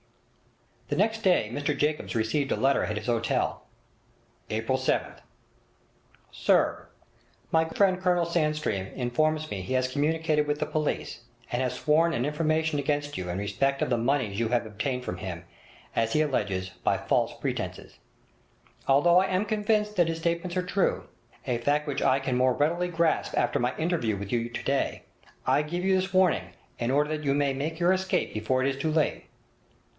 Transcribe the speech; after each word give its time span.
The 0.87 0.95
next 0.97 1.21
day 1.21 1.49
Mr 1.53 1.77
Jacobs 1.77 2.15
received 2.15 2.51
a 2.51 2.55
letter 2.57 2.83
at 2.85 2.97
his 2.97 3.05
hotel: 3.05 3.65
'April 4.49 4.77
7th 4.79 5.19
'Sir—My 6.31 7.65
friend 7.69 8.01
Col. 8.01 8.25
Sandstream 8.25 8.87
informs 8.87 9.49
me 9.51 9.61
he 9.61 9.73
has 9.73 9.87
communicated 9.87 10.47
with 10.47 10.59
the 10.59 10.65
police, 10.65 11.21
and 11.51 11.61
has 11.61 11.75
sworn 11.75 12.13
an 12.13 12.25
information 12.25 12.77
against 12.79 13.15
you 13.17 13.29
in 13.29 13.37
respect 13.37 13.81
of 13.83 13.89
the 13.91 13.97
moneys 13.97 14.39
you 14.39 14.49
have 14.49 14.65
obtained 14.65 15.05
from 15.05 15.17
him, 15.17 15.45
as 15.95 16.11
he 16.13 16.21
alleges, 16.21 16.69
by 16.83 16.97
false 16.97 17.33
pretences. 17.35 17.99
Although 18.87 19.19
I 19.19 19.27
am 19.27 19.45
convinced 19.45 19.95
that 19.95 20.07
his 20.09 20.17
statements 20.17 20.57
are 20.57 20.63
true, 20.65 21.07
a 21.45 21.59
fact 21.59 21.87
which 21.87 22.01
I 22.01 22.19
can 22.19 22.35
more 22.35 22.53
readily 22.53 22.87
grasp 22.89 23.37
after 23.37 23.59
my 23.59 23.77
interview 23.77 24.17
with 24.17 24.31
you 24.31 24.49
today, 24.49 25.03
I 25.45 25.61
give 25.61 25.85
you 25.85 25.95
this 25.95 26.11
warning 26.11 26.53
in 26.79 26.89
order 26.89 27.15
that 27.15 27.23
you 27.23 27.33
may 27.35 27.53
make 27.53 27.79
your 27.79 27.93
escape 27.93 28.33
before 28.33 28.63
it 28.63 28.67
is 28.75 28.81
too 28.81 28.91
late. 28.91 29.25